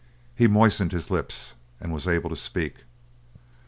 He 0.35 0.47
moistened 0.47 0.93
his 0.93 1.11
lips 1.11 1.53
and 1.79 1.93
was 1.93 2.07
able 2.07 2.31
to 2.31 2.35
speak. 2.35 2.85